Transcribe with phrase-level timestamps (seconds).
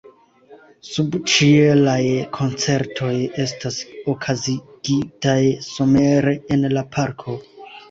[0.91, 2.01] Subĉielaj
[2.37, 3.13] koncertoj
[3.45, 3.79] estas
[4.15, 5.39] okazigitaj
[5.69, 7.41] somere en la parko.